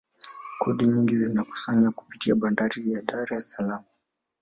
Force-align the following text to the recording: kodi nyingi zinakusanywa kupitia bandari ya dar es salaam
kodi 0.61 0.85
nyingi 0.87 1.15
zinakusanywa 1.15 1.91
kupitia 1.91 2.35
bandari 2.35 2.91
ya 2.93 3.01
dar 3.01 3.33
es 3.37 3.51
salaam 3.51 3.83